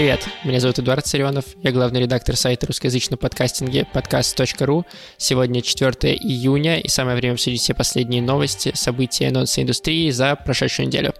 [0.00, 4.86] Привет, меня зовут Эдуард Царионов, я главный редактор сайта русскоязычного подкастинга подкаст.ру.
[5.18, 10.36] Сегодня 4 июня, и самое время обсудить все последние новости, события и анонсы индустрии за
[10.36, 11.12] прошедшую неделю.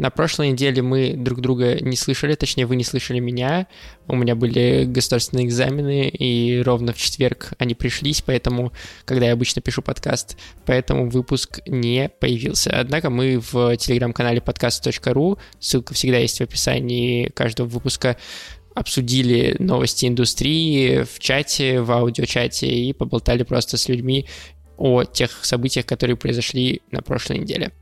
[0.00, 3.66] На прошлой неделе мы друг друга не слышали, точнее, вы не слышали меня.
[4.08, 8.72] У меня были государственные экзамены, и ровно в четверг они пришлись, поэтому,
[9.04, 12.70] когда я обычно пишу подкаст, поэтому выпуск не появился.
[12.80, 18.16] Однако мы в телеграм-канале podcast.ru, ссылка всегда есть в описании каждого выпуска,
[18.74, 24.26] обсудили новости индустрии в чате, в аудиочате и поболтали просто с людьми
[24.78, 27.72] о тех событиях, которые произошли на прошлой неделе.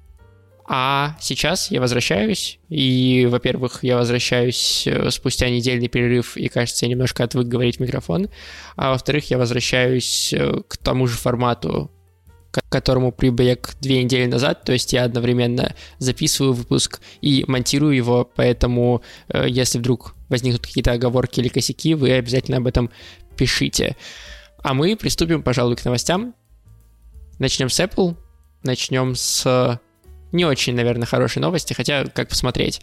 [0.71, 6.91] А сейчас я возвращаюсь, и, во-первых, я возвращаюсь э, спустя недельный перерыв, и, кажется, я
[6.91, 8.29] немножко отвык говорить в микрофон,
[8.77, 11.91] а во-вторых, я возвращаюсь э, к тому же формату,
[12.51, 18.31] к которому прибег две недели назад, то есть я одновременно записываю выпуск и монтирую его,
[18.37, 22.91] поэтому э, если вдруг возникнут какие-то оговорки или косяки, вы обязательно об этом
[23.39, 23.97] пишите.
[24.63, 26.35] А мы приступим, пожалуй, к новостям.
[27.39, 28.17] Начнем с Apple,
[28.65, 29.81] начнем с
[30.33, 32.81] не очень, наверное, хорошие новости, хотя как посмотреть.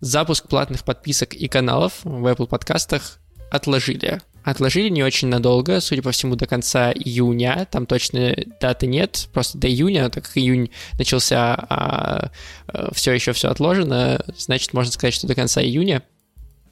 [0.00, 3.18] Запуск платных подписок и каналов в Apple подкастах
[3.50, 4.20] отложили.
[4.44, 7.66] Отложили не очень надолго, судя по всему, до конца июня.
[7.70, 12.30] Там точно даты нет, просто до июня, так как июнь начался, а,
[12.68, 16.02] а все еще все отложено, значит, можно сказать, что до конца июня.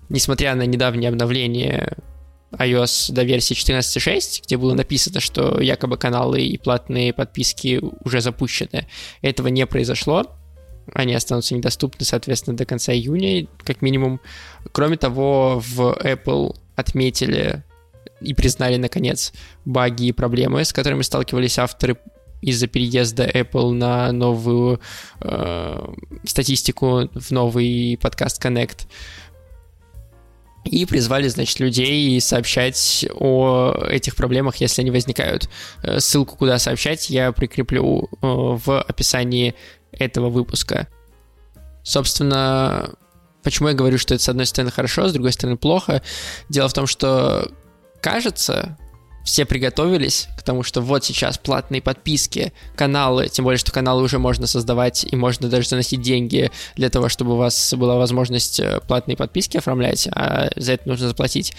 [0.08, 1.97] Несмотря на недавнее обновление
[2.59, 8.87] iOS до версии 14.6, где было написано, что якобы каналы и платные подписки уже запущены.
[9.23, 10.25] Этого не произошло.
[10.93, 14.21] Они останутся недоступны, соответственно, до конца июня, как минимум.
[14.73, 17.65] Кроме того, в Apple отметили
[18.21, 19.33] и признали, наконец,
[19.65, 21.97] баги и проблемы, с которыми сталкивались авторы
[22.41, 24.81] из-за переезда Apple на новую
[25.20, 28.86] э, статистику в новый подкаст Connect
[30.67, 35.49] и призвали, значит, людей сообщать о этих проблемах, если они возникают.
[35.83, 39.55] Э, ссылку, куда сообщать, я прикреплю э, в описании
[39.93, 40.89] этого выпуска.
[41.83, 42.95] Собственно,
[43.43, 46.03] почему я говорю, что это с одной стороны хорошо, с другой стороны плохо?
[46.49, 47.51] Дело в том, что
[48.01, 48.77] кажется,
[49.27, 54.20] все приготовились к тому, что вот сейчас платные подписки, каналы, тем более, что каналы уже
[54.20, 58.81] можно создавать и можно даже заносить деньги для того, чтобы у вас была возможность э,
[58.86, 61.55] платные подписки оформлять, а за это нужно заплатить.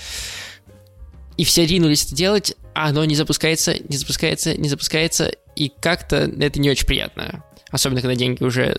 [1.36, 6.16] И все ринулись это делать, а оно не запускается, не запускается, не запускается, и как-то
[6.40, 7.44] это не очень приятно.
[7.70, 8.76] Особенно, когда деньги уже э,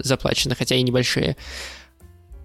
[0.00, 1.38] заплачены, хотя и небольшие.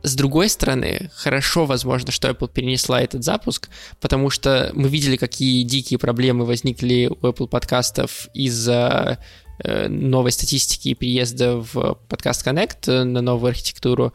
[0.06, 3.70] С другой стороны, хорошо, возможно, что Apple перенесла этот запуск,
[4.02, 9.20] потому что мы видели, какие дикие проблемы возникли у Apple подкастов из-за
[9.60, 14.12] э, новой статистики и переезда в подкаст Connect на новую архитектуру.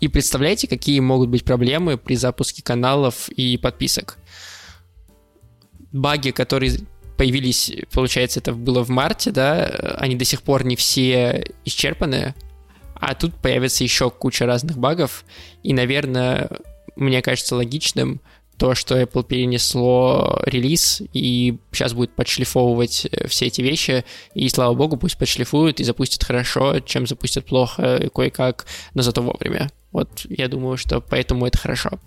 [0.00, 4.16] И представляете, какие могут быть проблемы при запуске каналов и подписок?
[5.92, 6.78] Баги, которые
[7.18, 9.66] появились, получается, это было в марте, да,
[9.98, 12.34] они до сих пор не все исчерпаны,
[12.94, 15.24] а тут появится еще куча разных багов,
[15.62, 16.48] и, наверное,
[16.96, 18.20] мне кажется логичным
[18.56, 24.74] то, что Apple перенесло релиз и сейчас будет подшлифовывать э, все эти вещи, и слава
[24.74, 29.70] богу, пусть подшлифуют и запустят хорошо, чем запустят плохо кое-как, но зато вовремя.
[29.90, 31.98] Вот я думаю, что поэтому это хорошо.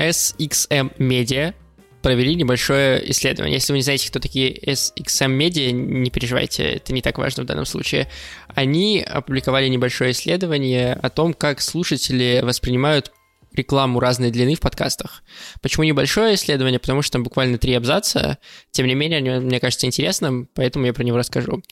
[0.00, 1.54] SXM Media
[2.02, 3.56] провели небольшое исследование.
[3.56, 7.46] Если вы не знаете, кто такие SXM Media, не переживайте, это не так важно в
[7.46, 8.08] данном случае.
[8.54, 13.12] Они опубликовали небольшое исследование о том, как слушатели воспринимают
[13.52, 15.22] рекламу разной длины в подкастах.
[15.60, 16.78] Почему небольшое исследование?
[16.78, 18.38] Потому что там буквально три абзаца.
[18.70, 21.62] Тем не менее, мне кажется интересным, поэтому я про него расскажу.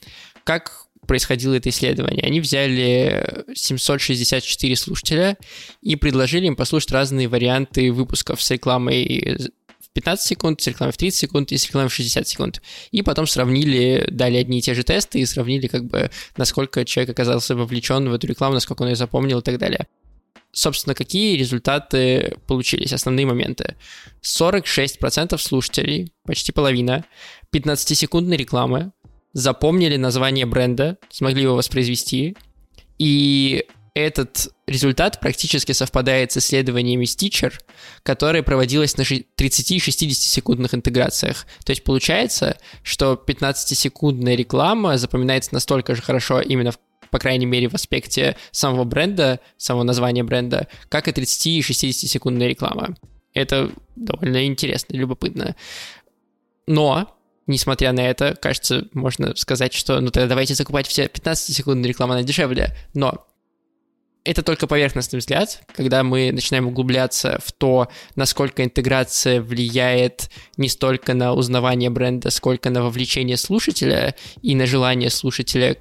[0.43, 2.23] Как происходило это исследование.
[2.23, 5.37] Они взяли 764 слушателя
[5.81, 9.37] и предложили им послушать разные варианты выпусков с рекламой
[9.99, 12.61] 15 секунд, с рекламой в 30 секунд и с рекламой в 60 секунд.
[12.91, 17.11] И потом сравнили, дали одни и те же тесты и сравнили, как бы, насколько человек
[17.11, 19.87] оказался вовлечен в эту рекламу, насколько он ее запомнил и так далее.
[20.53, 23.75] Собственно, какие результаты получились, основные моменты?
[24.23, 27.03] 46% слушателей, почти половина,
[27.53, 28.93] 15-секундной рекламы,
[29.33, 32.37] запомнили название бренда, смогли его воспроизвести,
[32.97, 33.65] и
[34.05, 37.53] этот результат практически совпадает с исследованиями Stitcher,
[38.03, 41.45] которое проводилось на 30-60 секундных интеграциях.
[41.65, 46.79] То есть получается, что 15-секундная реклама запоминается настолько же хорошо именно в
[47.11, 52.07] по крайней мере, в аспекте самого бренда, самого названия бренда, как и 30 и 60
[52.07, 52.95] секундная реклама.
[53.33, 55.55] это довольно интересно, любопытно.
[56.67, 57.17] Но
[57.47, 62.23] несмотря на это, кажется, можно сказать, что ну тогда давайте закупать все 15-секундные рекламы, она
[62.23, 62.77] дешевле.
[62.93, 63.25] Но
[64.23, 71.13] это только поверхностный взгляд, когда мы начинаем углубляться в то, насколько интеграция влияет не столько
[71.13, 75.77] на узнавание бренда, сколько на вовлечение слушателя и на желание слушателя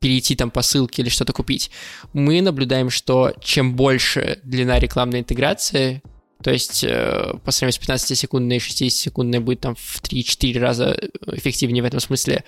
[0.00, 1.70] перейти там по ссылке или что-то купить,
[2.12, 6.02] мы наблюдаем, что чем больше длина рекламной интеграции,
[6.42, 10.98] то есть э, по сравнению с 15-секундной и 60-секундной будет там в 3-4 раза
[11.32, 12.44] эффективнее в этом смысле,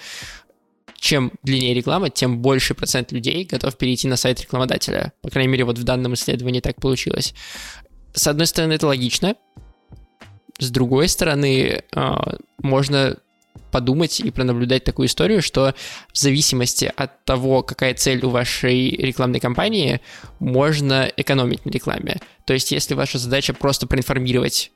[0.98, 5.12] чем длиннее реклама, тем больше процент людей готов перейти на сайт рекламодателя.
[5.22, 7.34] По крайней мере, вот в данном исследовании так получилось.
[8.12, 9.36] С одной стороны, это логично.
[10.58, 13.16] С другой стороны, а, можно
[13.70, 15.74] подумать и пронаблюдать такую историю, что
[16.12, 20.00] в зависимости от того, какая цель у вашей рекламной кампании,
[20.38, 22.18] можно экономить на рекламе.
[22.44, 24.70] То есть, если ваша задача просто проинформировать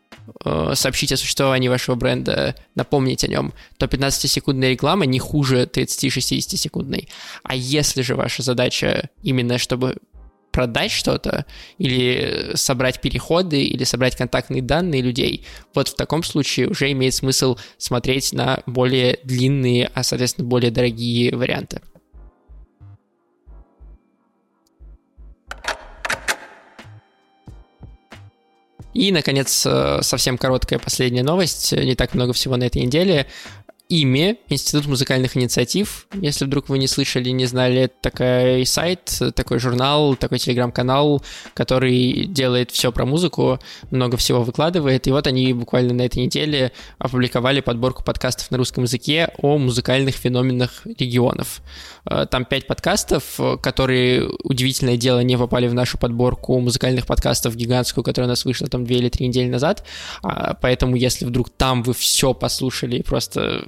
[0.45, 6.57] Э, сообщить о существовании вашего бренда, напомнить о нем, то 15-секундная реклама не хуже 30-60
[6.57, 7.09] секундной.
[7.43, 9.97] А если же ваша задача именно чтобы
[10.53, 11.47] продать что-то,
[11.79, 15.45] или собрать переходы, или собрать контактные данные людей,
[15.75, 21.35] вот в таком случае уже имеет смысл смотреть на более длинные, а, соответственно, более дорогие
[21.35, 21.81] варианты.
[28.95, 33.27] И, наконец, э, совсем короткая последняя новость, не так много всего на этой неделе.
[33.93, 36.07] ИМИ, Институт музыкальных инициатив.
[36.15, 41.23] Если вдруг вы не слышали, не знали, это такой сайт, такой журнал, такой телеграм-канал,
[41.53, 43.59] который делает все про музыку,
[43.91, 45.07] много всего выкладывает.
[45.07, 50.15] И вот они буквально на этой неделе опубликовали подборку подкастов на русском языке о музыкальных
[50.15, 51.61] феноменах регионов.
[52.07, 58.05] Э, там пять подкастов, которые, удивительное дело, не попали в нашу подборку музыкальных подкастов гигантскую,
[58.05, 59.85] которая у нас вышла там две или три недели назад.
[60.23, 63.67] А, поэтому, если вдруг там вы все послушали и просто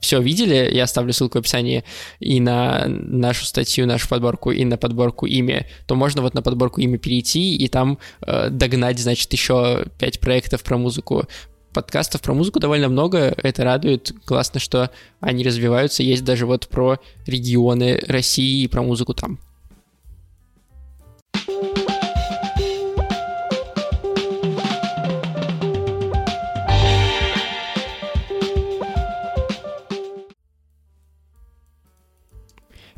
[0.00, 1.84] все видели, я оставлю ссылку в описании
[2.20, 6.80] и на нашу статью, нашу подборку, и на подборку имя, то можно вот на подборку
[6.80, 11.26] имя перейти и там э, догнать, значит, еще пять проектов про музыку.
[11.72, 14.12] Подкастов про музыку довольно много, это радует.
[14.24, 14.90] Классно, что
[15.20, 16.02] они развиваются.
[16.02, 19.38] Есть даже вот про регионы России и про музыку там.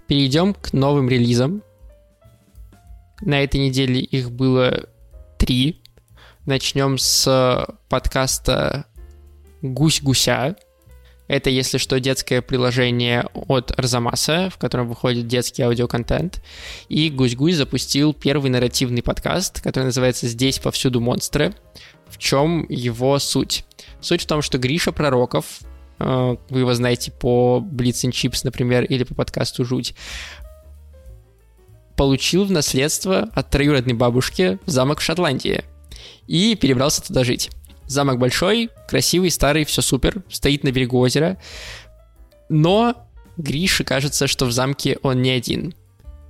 [0.09, 1.63] Перейдем к новым релизам.
[3.21, 4.89] На этой неделе их было
[5.39, 5.83] три.
[6.47, 8.87] Начнем с подкаста
[9.61, 10.57] «Гусь-гуся».
[11.27, 16.43] Это, если что, детское приложение от Арзамаса, в котором выходит детский аудиоконтент.
[16.89, 21.55] И Гусь-Гусь запустил первый нарративный подкаст, который называется «Здесь повсюду монстры».
[22.07, 23.67] В чем его суть?
[24.01, 28.85] Суть в том, что Гриша Пророков, Э, вы его знаете по Blitz and Chips, например,
[28.85, 29.95] или по подкасту «Жуть»,
[31.97, 35.65] получил в наследство от троюродной бабушки замок в Шотландии
[36.29, 37.51] и перебрался туда жить.
[37.87, 41.39] Замок большой, красивый, старый, все супер, стоит на берегу озера,
[42.49, 45.75] но Грише кажется, что в замке он не один.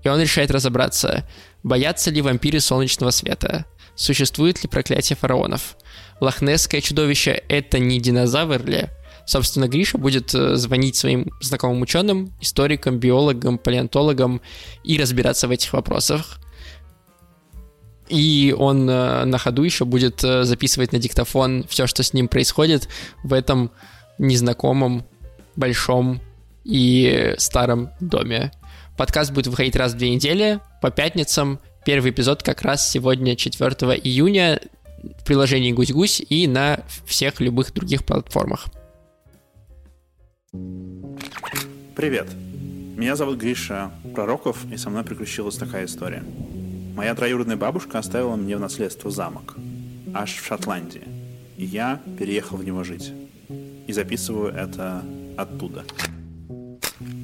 [0.04, 1.28] И он решает разобраться,
[1.62, 5.76] боятся ли вампиры солнечного света, существует ли проклятие фараонов,
[6.20, 8.88] лохнесское чудовище— это не динозавр ли,
[9.28, 14.40] Собственно, Гриша будет э, звонить своим знакомым ученым, историкам, биологам, палеонтологам
[14.84, 16.40] и разбираться в этих вопросах.
[18.08, 22.26] И он э, на ходу еще будет э, записывать на диктофон все, что с ним
[22.26, 22.88] происходит
[23.22, 23.70] в этом
[24.16, 25.04] незнакомом,
[25.56, 26.22] большом
[26.64, 28.50] и старом доме.
[28.96, 31.60] Подкаст будет выходить раз в две недели по пятницам.
[31.84, 33.68] Первый эпизод как раз сегодня, 4
[34.02, 34.58] июня,
[35.02, 38.68] в приложении Гусь-Гусь и на всех любых других платформах.
[40.52, 42.26] Привет!
[42.96, 46.24] Меня зовут Гриша Пророков, и со мной приключилась такая история.
[46.94, 49.56] Моя троюродная бабушка оставила мне в наследство замок,
[50.14, 51.02] аж в Шотландии.
[51.58, 53.12] И я переехал в него жить.
[53.86, 55.04] И записываю это
[55.36, 55.84] оттуда.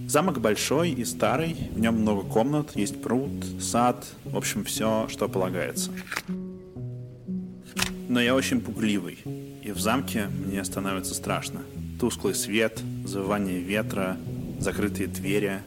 [0.07, 5.29] Замок большой и старый, в нем много комнат, есть пруд, сад, в общем, все, что
[5.29, 5.91] полагается.
[8.07, 9.19] Но я очень пугливый,
[9.63, 11.63] и в замке мне становится страшно.
[11.99, 14.17] Тусклый свет, завывание ветра,
[14.59, 15.61] закрытые двери.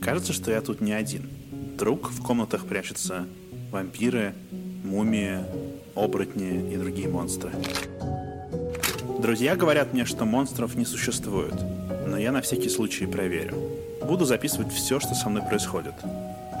[0.00, 1.28] Кажется, что я тут не один.
[1.74, 3.26] Вдруг в комнатах прячутся
[3.70, 4.34] вампиры,
[4.84, 5.38] мумии,
[5.94, 7.50] оборотни и другие монстры.
[9.20, 11.54] Друзья говорят мне, что монстров не существует,
[12.06, 13.56] но я на всякий случай проверю.
[14.02, 15.94] Буду записывать все, что со мной происходит.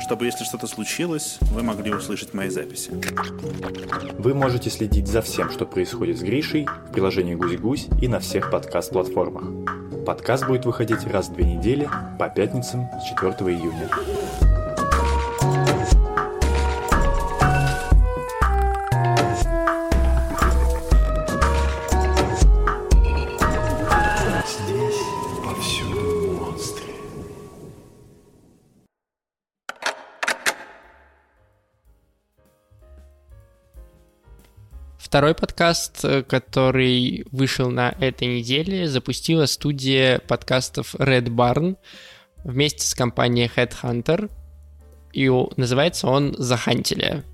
[0.00, 2.90] Чтобы, если что-то случилось, вы могли услышать мои записи.
[4.18, 8.50] Вы можете следить за всем, что происходит с Гришей в приложении «Гусь-Гусь» и на всех
[8.50, 9.44] подкаст-платформах.
[10.04, 11.88] Подкаст будет выходить раз в две недели
[12.18, 13.88] по пятницам с 4 июня.
[35.10, 41.78] Второй подкаст, э, который вышел на этой неделе, запустила студия подкастов Red Barn
[42.44, 44.30] вместе с компанией Headhunter.
[45.12, 47.24] И называется он «Захантили».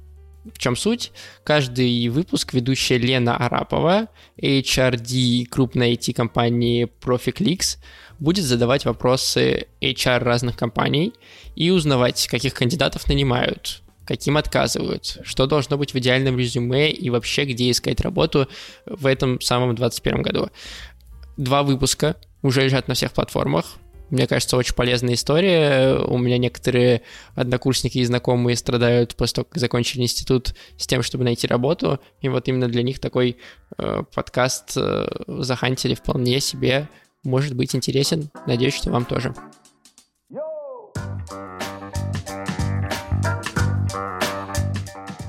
[0.54, 1.12] В чем суть?
[1.44, 4.08] Каждый выпуск ведущая Лена Арапова,
[4.40, 7.76] HRD крупной IT-компании ProfiClicks,
[8.18, 11.12] будет задавать вопросы HR разных компаний
[11.54, 17.44] и узнавать, каких кандидатов нанимают, каким отказывают, что должно быть в идеальном резюме и вообще
[17.44, 18.48] где искать работу
[18.86, 20.50] в этом самом 2021 году.
[21.36, 23.76] Два выпуска уже лежат на всех платформах.
[24.08, 25.98] Мне кажется, очень полезная история.
[25.98, 27.02] У меня некоторые
[27.34, 31.98] однокурсники и знакомые страдают после того, как закончили институт с тем, чтобы найти работу.
[32.20, 33.36] И вот именно для них такой
[33.76, 36.88] э, подкаст э, захантили вполне себе
[37.24, 38.30] может быть интересен.
[38.46, 39.34] Надеюсь, что вам тоже.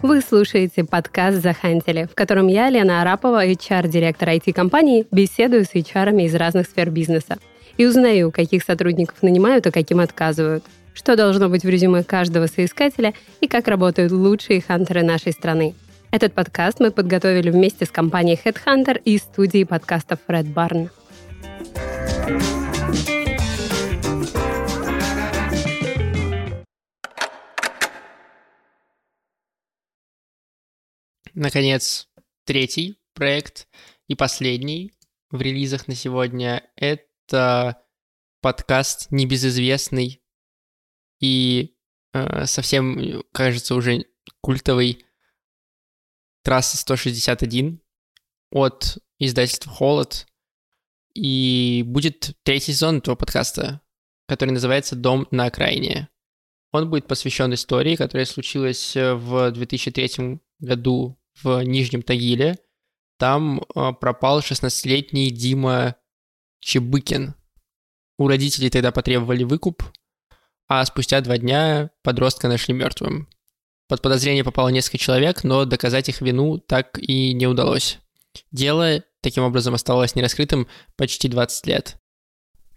[0.03, 6.35] Вы слушаете подкаст «Захантили», в котором я, Лена Арапова, HR-директор IT-компании, беседую с HR из
[6.35, 7.37] разных сфер бизнеса
[7.77, 10.63] и узнаю, каких сотрудников нанимают, а каким отказывают,
[10.93, 15.73] что должно быть в резюме каждого соискателя и как работают лучшие хантеры нашей страны.
[16.11, 20.89] Этот подкаст мы подготовили вместе с компанией Headhunter и студией подкастов Red Barn.
[31.37, 32.09] Наконец,
[32.45, 33.67] третий проект
[34.07, 34.93] и последний
[35.29, 37.83] в релизах на сегодня— это
[38.41, 40.21] подкаст небезызвестный
[41.19, 41.75] и
[42.13, 44.05] э, совсем, кажется, уже
[44.41, 45.05] культовый
[46.43, 47.79] «Трасса 161»
[48.51, 50.27] от издательства «Холод».
[51.13, 53.81] И будет третий сезон этого подкаста,
[54.27, 56.09] который называется «Дом на окраине».
[56.71, 62.57] Он будет посвящен истории, которая случилась в 2003 году в Нижнем Тагиле.
[63.17, 65.95] Там э, пропал 16-летний Дима
[66.59, 67.35] Чебыкин.
[68.17, 69.83] У родителей тогда потребовали выкуп,
[70.67, 73.27] а спустя два дня подростка нашли мертвым.
[73.87, 77.99] Под подозрение попало несколько человек, но доказать их вину так и не удалось.
[78.51, 81.97] Дело таким образом оставалось нераскрытым почти 20 лет.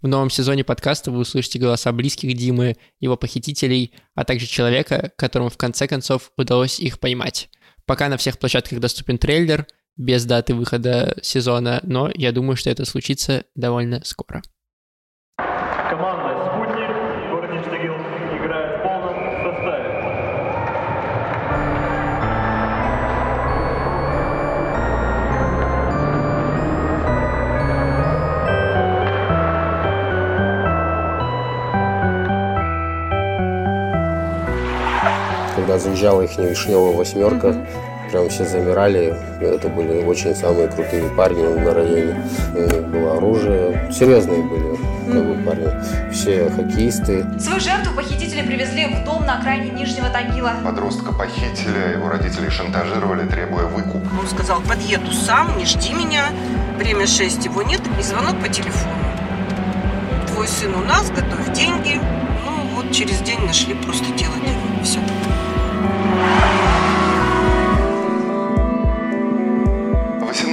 [0.00, 5.50] В новом сезоне подкаста вы услышите голоса близких Димы, его похитителей, а также человека, которому
[5.50, 7.50] в конце концов удалось их поймать.
[7.86, 12.84] Пока на всех площадках доступен трейлер, без даты выхода сезона, но я думаю, что это
[12.84, 14.42] случится довольно скоро.
[35.70, 38.10] Когда заезжала их вишневая восьмерка, mm-hmm.
[38.10, 39.16] прям все замирали.
[39.40, 42.24] Это были очень самые крутые парни на районе.
[42.56, 43.88] У них было оружие.
[43.92, 45.68] Серьезные были как бы, парни.
[46.10, 47.24] Все хоккеисты.
[47.38, 50.54] Свою жертву похитители привезли в дом на окраине Нижнего Тагила.
[50.64, 54.02] Подростка похитили, его родители шантажировали, требуя выкуп.
[54.20, 56.30] Он сказал, подъеду сам, не жди меня.
[56.78, 58.92] Время 6, его нет, и звонок по телефону.
[60.32, 62.00] Твой сын у нас, готовь деньги.
[62.44, 64.34] Ну, вот через день нашли просто тело.
[64.82, 64.98] Все.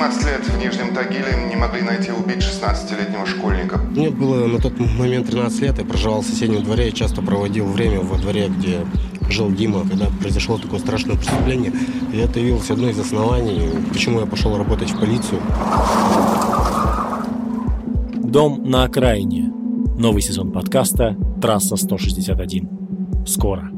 [0.08, 3.78] В 18 лет в Нижнем Тагиле не могли найти убить 16-летнего школьника.
[3.78, 7.66] Мне было на тот момент 13 лет, я проживал в соседнем дворе и часто проводил
[7.66, 8.86] время во дворе, где
[9.30, 11.74] жил Дима, когда произошло такое страшное преступление.
[12.14, 15.42] И это явилось одно из оснований, почему я пошел работать в полицию.
[18.16, 19.52] Дом на окраине.
[19.98, 23.26] Новый сезон подкаста «Трасса 161».
[23.26, 23.77] Скоро.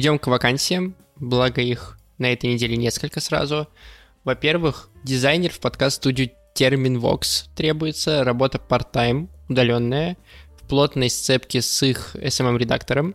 [0.00, 3.68] Перейдем к вакансиям, благо их на этой неделе несколько сразу.
[4.24, 10.16] Во-первых, дизайнер в подкаст-студию Terminvox требуется, работа part-time, удаленная.
[10.58, 13.14] В плотной сцепке с их SMM-редактором.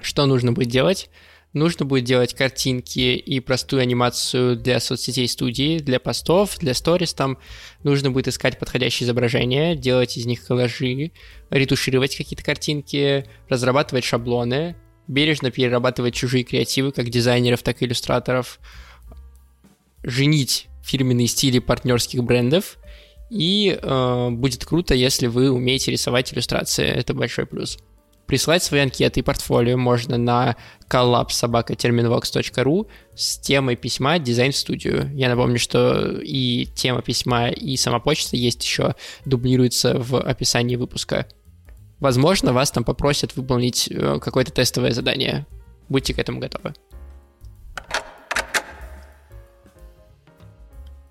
[0.00, 1.10] Что нужно будет делать?
[1.54, 7.36] Нужно будет делать картинки и простую анимацию для соцсетей студии, для постов, для сторис там.
[7.82, 11.10] Нужно будет искать подходящие изображения, делать из них коллажи,
[11.50, 14.76] ретушировать какие-то картинки, разрабатывать шаблоны,
[15.10, 18.60] бережно перерабатывать чужие креативы, как дизайнеров, так и иллюстраторов,
[20.02, 22.78] женить фирменные стили партнерских брендов,
[23.28, 26.86] и э, будет круто, если вы умеете рисовать иллюстрации.
[26.86, 27.78] Это большой плюс.
[28.26, 30.56] Присылать свои анкеты и портфолио можно на
[30.88, 32.86] collab.terminvox.ru
[33.16, 35.10] с темой письма «Дизайн в студию».
[35.14, 41.26] Я напомню, что и тема письма, и сама почта есть еще, дублируется в описании выпуска.
[42.00, 45.46] Возможно, вас там попросят выполнить э, какое-то тестовое задание.
[45.88, 46.74] Будьте к этому готовы.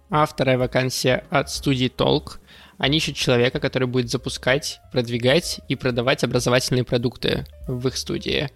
[0.10, 2.40] А вторая вакансия от студии Толк.
[2.80, 8.50] Они ищут человека, который будет запускать, продвигать и продавать образовательные продукты в их студии.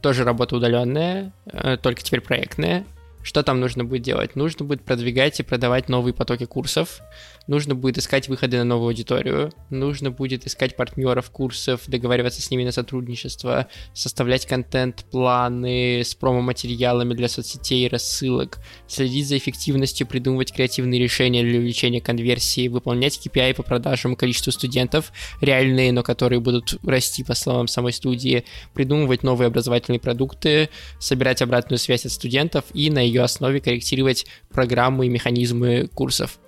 [0.00, 2.84] Тоже работа удаленная, э, только теперь проектная.
[3.22, 4.34] Что там нужно будет делать?
[4.34, 7.00] Нужно будет продвигать и продавать новые потоки курсов,
[7.46, 12.64] нужно будет искать выходы на новую аудиторию, нужно будет искать партнеров курсов, договариваться с ними
[12.64, 21.00] на сотрудничество, составлять контент, планы с промо-материалами для соцсетей рассылок, следить за эффективностью, придумывать креативные
[21.02, 25.12] решения для увеличения конверсии, выполнять KPI по продажам количеству студентов,
[25.42, 31.78] реальные, но которые будут расти, по словам самой студии, придумывать новые образовательные продукты, собирать обратную
[31.78, 36.38] связь от студентов и на ее основе корректировать программы и механизмы курсов.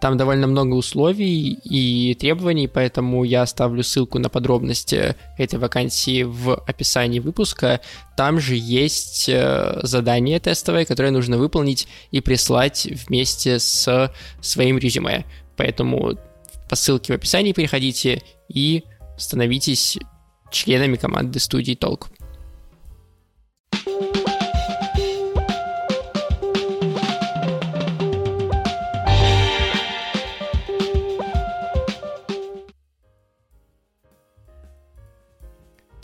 [0.00, 6.54] Там довольно много условий и требований, поэтому я оставлю ссылку на подробности этой вакансии в
[6.54, 7.80] описании выпуска.
[8.16, 15.24] Там же есть э, задание тестовое, которое нужно выполнить и прислать вместе с своим резюме.
[15.56, 16.16] Поэтому
[16.68, 18.84] по ссылке в описании переходите и
[19.16, 19.98] становитесь
[20.52, 22.08] членами команды студии Толк.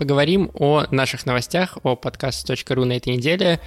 [0.05, 3.59] Поговорим о наших новостях, о подкаст.ру на этой неделе.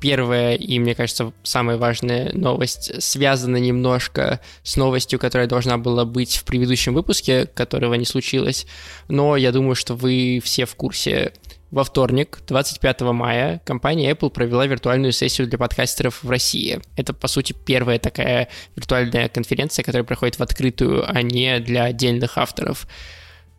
[0.00, 6.36] Первая и, мне кажется, самая важная новость связана немножко с новостью, которая должна была быть
[6.36, 8.68] в предыдущем выпуске, которого не случилось.
[9.08, 11.32] Но я думаю, что вы все в курсе.
[11.72, 16.82] Во вторник, 25 мая, компания Apple провела виртуальную сессию для подкастеров в России.
[16.94, 22.38] Это, по сути, первая такая виртуальная конференция, которая проходит в открытую, а не для отдельных
[22.38, 22.86] авторов.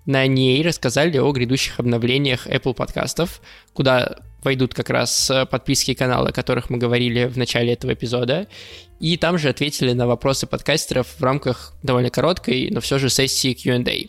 [0.05, 3.41] На ней рассказали о грядущих обновлениях Apple подкастов,
[3.73, 8.47] куда войдут как раз подписки и каналы, о которых мы говорили в начале этого эпизода.
[8.99, 13.53] И там же ответили на вопросы подкастеров в рамках довольно короткой, но все же сессии
[13.53, 14.07] Q&A.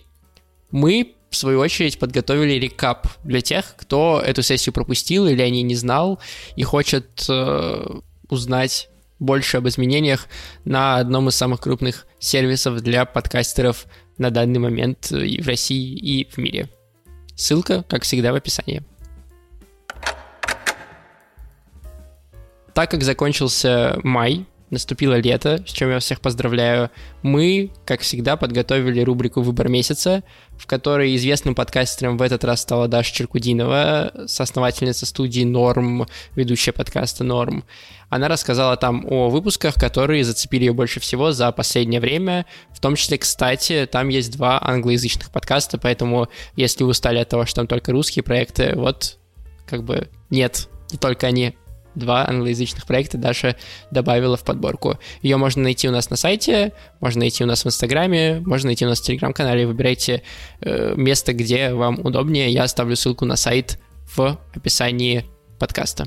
[0.71, 5.63] Мы, в свою очередь, подготовили рекап для тех, кто эту сессию пропустил или о ней
[5.63, 6.21] не знал
[6.55, 7.87] и хочет э,
[8.29, 10.27] узнать больше об изменениях
[10.65, 13.87] на одном из самых крупных сервисов для подкастеров
[14.19, 16.69] на данный момент и в России, и в мире.
[17.35, 18.83] Ссылка, как всегда, в описании.
[22.73, 26.91] Так как закончился май, наступило лето, с чем я всех поздравляю,
[27.23, 30.23] мы, как всегда, подготовили рубрику «Выбор месяца»,
[30.59, 37.25] в которой известным подкастером в этот раз стала Даша Черкудинова, соосновательница студии «Норм», ведущая подкаста
[37.25, 37.65] «Норм».
[38.09, 42.47] Она рассказала там о выпусках, которые зацепили ее больше всего за последнее время.
[42.73, 47.47] В том числе, кстати, там есть два англоязычных подкаста, поэтому если вы устали от того,
[47.47, 49.19] что там только русские проекты, вот
[49.67, 51.57] как бы нет, не только они
[51.97, 53.57] два англоязычных проекта Даша
[53.91, 54.99] добавила в подборку.
[55.23, 58.87] Ее можно найти у нас на сайте, можно найти у нас в Инстаграме, можно найти
[58.87, 59.67] у нас в Телеграм-канале.
[59.67, 60.23] Выбирайте
[60.61, 62.51] э, место, где вам удобнее.
[62.51, 63.81] Я оставлю ссылку на сайт
[64.17, 65.25] в описании
[65.59, 66.07] подкаста.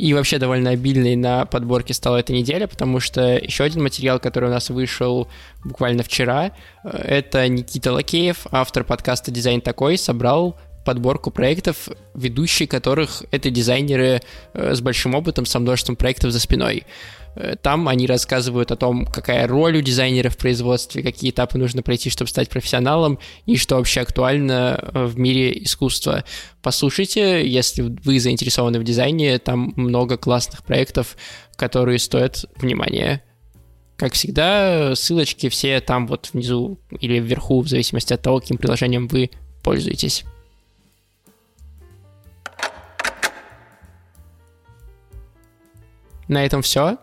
[0.00, 4.48] И вообще довольно обильной на подборке стала эта неделя, потому что еще один материал, который
[4.48, 5.28] у нас вышел
[5.62, 6.52] буквально вчера,
[6.84, 14.22] э, это Никита Лакеев, автор подкаста «Дизайн такой», собрал подборку проектов, ведущие которых это дизайнеры
[14.54, 16.84] э, с большим опытом, со множеством проектов за спиной.
[17.36, 21.82] Э, там они рассказывают о том, какая роль у дизайнера в производстве, какие этапы нужно
[21.82, 26.24] пройти, чтобы стать профессионалом, и что вообще актуально э, в мире искусства.
[26.62, 31.16] Послушайте, если вы заинтересованы в дизайне, там много классных проектов,
[31.56, 33.22] которые стоят внимания.
[33.96, 39.08] Как всегда, ссылочки все там вот внизу или вверху, в зависимости от того, каким приложением
[39.08, 39.30] вы
[39.62, 40.24] пользуетесь.
[46.28, 46.96] На этом все.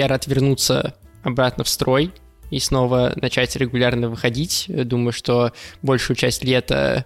[0.00, 2.10] Я рад вернуться обратно в строй
[2.50, 4.64] и снова начать регулярно выходить.
[4.66, 7.04] Думаю, что большую часть лета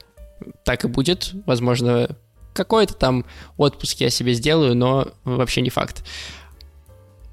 [0.62, 1.32] так и будет.
[1.44, 2.16] Возможно,
[2.52, 3.24] какой-то там
[3.56, 6.04] отпуск я себе сделаю, но вообще не факт.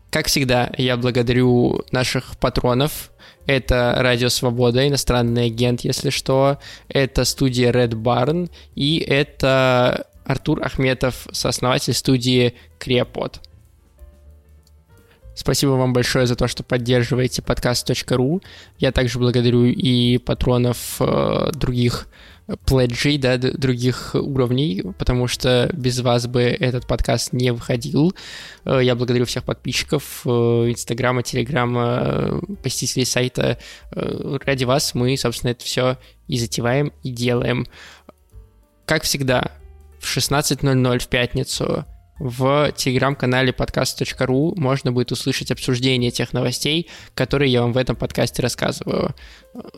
[0.09, 3.11] Как всегда, я благодарю наших патронов.
[3.45, 6.57] Это Радио Свобода, иностранный агент, если что.
[6.87, 8.49] Это студия Red Barn.
[8.73, 13.41] И это Артур Ахметов, сооснователь студии Креопод.
[15.35, 18.41] Спасибо вам большое за то, что поддерживаете подкаст.ру.
[18.79, 22.07] Я также благодарю и патронов э, других
[22.65, 28.13] пледжей, да, других уровней, потому что без вас бы этот подкаст не выходил.
[28.65, 33.57] Э, я благодарю всех подписчиков э, Инстаграма, Телеграма, э, посетителей сайта.
[33.91, 37.67] Ради вас мы, собственно, это все и затеваем, и делаем.
[38.85, 39.51] Как всегда,
[39.99, 41.85] в 16.00 в пятницу
[42.23, 48.43] в телеграм-канале подкаст.ру можно будет услышать обсуждение тех новостей, которые я вам в этом подкасте
[48.43, 49.15] рассказываю.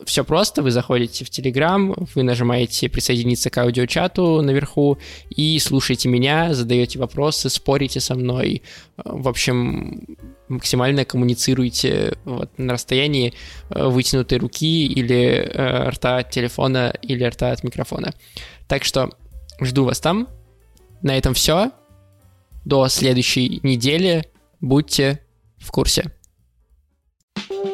[0.04, 4.98] Все просто, вы заходите в Телеграм, вы нажимаете «Присоединиться к аудиочату» наверху
[5.30, 8.62] и слушаете меня, задаете вопросы, спорите со мной.
[9.02, 10.04] В общем,
[10.48, 13.32] максимально коммуницируйте вот, на расстоянии
[13.70, 18.12] э, вытянутой руки или э, рта от телефона или рта от микрофона.
[18.68, 19.12] Так что
[19.62, 20.28] жду вас там.
[21.00, 21.72] На этом все
[22.64, 24.24] до следующей недели.
[24.60, 25.20] Будьте
[25.58, 26.10] в курсе.
[27.36, 27.73] thank you